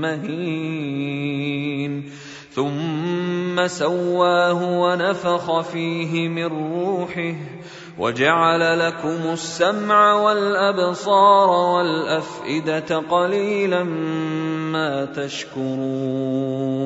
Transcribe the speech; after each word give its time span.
مهين. 0.00 1.92
ثم 2.50 3.66
سواه 3.66 4.80
ونفخ 4.80 5.60
فيه 5.60 6.28
من 6.28 6.46
روحه 6.46 7.34
وجعل 7.98 8.78
لكم 8.78 9.32
السمع 9.32 10.14
والأبصار 10.14 11.50
والأفئدة 11.50 12.98
قليلا 13.10 13.82
ما 14.72 15.04
تشكرون. 15.04 16.80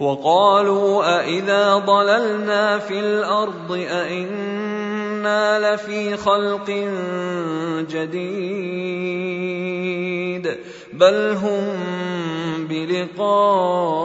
وقالوا 0.00 1.20
أإذا 1.20 1.76
ضللنا 1.76 2.78
في 2.78 3.00
الأرض 3.00 3.72
أإنا 3.72 5.01
لفي 5.26 6.16
خلق 6.16 6.70
جديد 7.90 9.22
بل 10.92 11.36
هم 11.42 11.64
بلقاء 12.68 14.02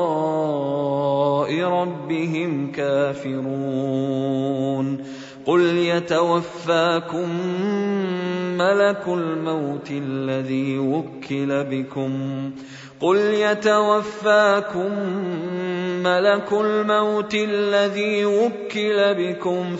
ربهم 1.62 2.72
كافرون 2.72 4.18
قل 5.46 5.62
يتوفاكم 5.62 7.30
ملك 8.58 9.08
الموت 9.08 9.92
الذي 9.92 10.80
وكل 10.80 11.64
بكم 11.64 12.52
قل 13.00 13.18
يتوفاكم 13.18 14.92
ملك 16.04 16.54
الموت 16.54 17.36
الذي 17.36 18.26
وكل 18.26 19.14
بكم 19.14 19.76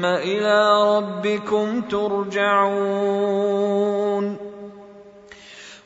ثم 0.00 0.06
إلى 0.06 0.56
ربكم 0.96 1.80
ترجعون. 1.80 3.20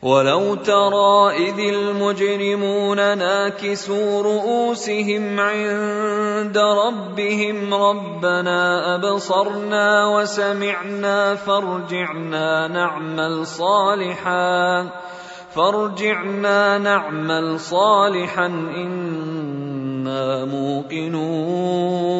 ولو 0.02 0.54
ترى 0.54 1.30
إذ 1.36 1.58
المجرمون 1.58 3.18
ناكسوا 3.18 4.22
رؤوسهم 4.22 5.40
عند 5.40 6.58
ربهم 6.58 7.74
ربنا 7.74 8.94
أبصرنا 8.94 10.06
وسمعنا 10.06 11.34
فارجعنا 11.34 12.68
نعمل 12.68 13.46
صالحا 13.46 14.88
فارجعنا 15.54 16.78
نعمل 16.78 17.60
صالحا 17.60 18.46
إنا 18.76 20.44
موقنون. 20.44 22.14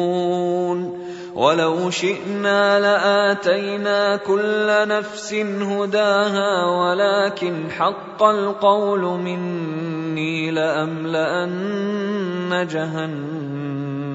ولو 1.35 1.89
شئنا 1.89 2.79
لآتينا 2.79 4.15
كل 4.15 4.87
نفس 4.87 5.33
هداها 5.33 6.65
ولكن 6.65 7.71
حق 7.71 8.23
القول 8.23 9.01
مني 9.01 10.51
لأملأن 10.51 12.67
جهنم 12.71 14.09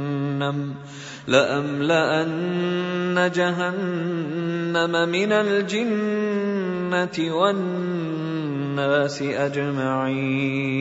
لأملأن 1.29 3.31
جهنم 3.35 5.09
من 5.09 5.33
الجنة 5.33 7.37
والناس 7.37 9.23
أجمعين. 9.23 10.81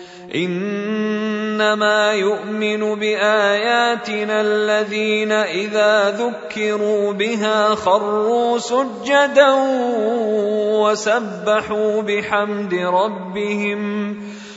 إنما 0.35 2.13
يؤمن 2.13 2.95
بآياتنا 2.99 4.41
الذين 4.41 5.31
إذا 5.31 6.09
ذكروا 6.09 7.13
بها 7.13 7.75
خروا 7.75 8.57
سجدا 8.57 9.55
وسبحوا 10.79 12.01
بحمد 12.01 12.73
ربهم 12.73 13.81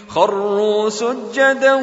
خروا 0.09 0.89
سجدا 0.89 1.75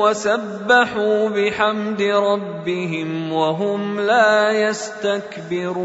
وسبحوا 0.00 1.28
بحمد 1.28 2.02
ربهم 2.02 3.32
وهم 3.32 4.00
لا 4.00 4.50
يستكبرون 4.50 5.84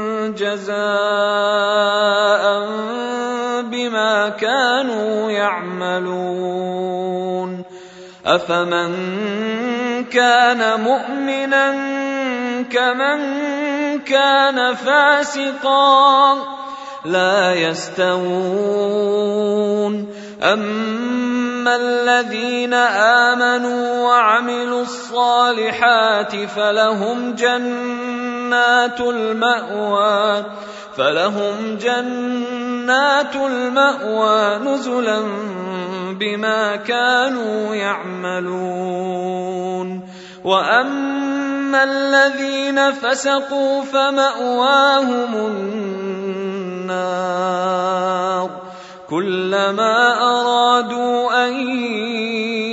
جزاء 0.27 0.75
بما 3.61 4.29
كانوا 4.29 5.31
يعملون. 5.31 6.61
افمن 8.25 8.91
كان 10.05 10.81
مؤمنا 10.81 11.71
كمن 12.63 13.19
كان 13.99 14.75
فاسقا 14.75 16.37
لا 17.05 17.53
يستوون. 17.53 19.01
اما 20.43 21.75
الذين 21.75 22.73
امنوا 22.73 24.07
وعملوا 24.07 24.81
الصالحات 24.81 26.35
فلهم 26.35 27.33
جنات 27.35 28.20
المأوى 29.01 30.45
فلهم 30.97 31.77
جنات 31.81 33.35
المأوى 33.35 34.57
نزلا 34.57 35.21
بما 36.19 36.75
كانوا 36.75 37.75
يعملون. 37.75 38.91
وأما 40.43 41.83
الذين 41.83 42.91
فسقوا 42.91 43.81
فمأواهم 43.81 45.35
النار 46.91 47.41
كلما 49.09 50.17
أرادوا 50.21 51.47
أن 51.47 51.53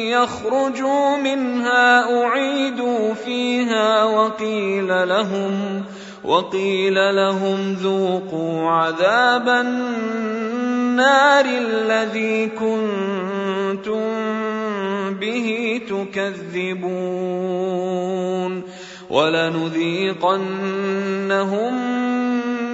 يخرجوا 0.09 1.17
منها 1.17 2.23
أعيدوا 2.23 3.15
فيها 3.15 4.05
وقيل 4.05 5.09
لهم 5.09 5.85
وقيل 6.25 7.17
لهم 7.17 7.73
ذوقوا 7.73 8.71
عذاب 8.71 9.49
النار 9.49 11.45
الذي 11.45 12.47
كنتم 12.47 14.01
به 15.21 15.81
تكذبون. 15.89 17.59
ولنذيقنهم 19.11 20.39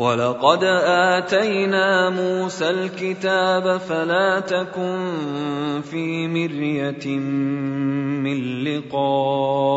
ولقد 0.00 0.64
اتينا 0.64 2.10
موسى 2.10 2.70
الكتاب 2.70 3.76
فلا 3.76 4.40
تكن 4.40 5.10
في 5.90 6.28
مريه 6.28 7.06
من 8.24 8.64
لقائه 8.64 9.70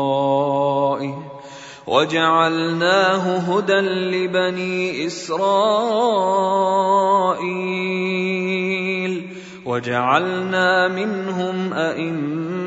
وجعلناه 1.86 3.36
هدى 3.36 3.80
لبني 3.80 5.06
اسرائيل 5.06 5.44
وجعلنا 9.66 10.88
منهم 10.88 11.72
ائمه 11.72 12.63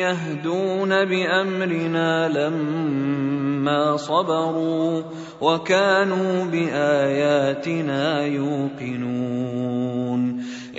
يهدون 0.00 1.04
بأمرنا 1.04 2.28
لما 2.28 3.96
صبروا 3.96 5.02
وكانوا 5.40 6.44
بآياتنا 6.44 8.20
يوقنون. 8.26 9.56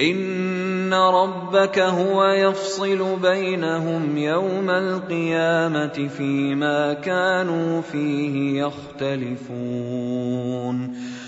إن 0.01 0.93
ربك 0.93 1.79
هو 1.79 2.25
يفصل 2.25 3.19
بينهم 3.21 4.17
يوم 4.17 4.69
القيامة 4.69 6.07
فيما 6.17 6.93
كانوا 6.93 7.81
فيه 7.81 8.63
يختلفون. 8.63 9.97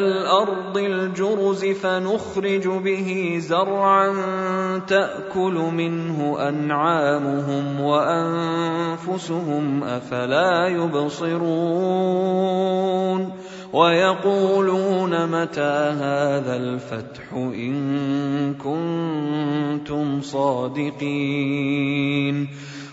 الأرض 0.00 0.78
الجرز 0.78 1.64
فنخرج 1.64 2.68
به 2.68 3.36
زرعا 3.38 4.12
تأكل 4.88 5.54
منه 5.54 6.48
أنعامهم 6.48 7.80
وأنفسهم 7.80 9.64
أفلا 9.84 10.68
يبصرون 10.68 12.20
ويقولون 13.72 15.26
متى 15.26 15.94
هذا 16.00 16.56
الفتح 16.56 17.32
إن 17.32 18.54
كنتم 18.54 20.20
صادقين 20.22 21.70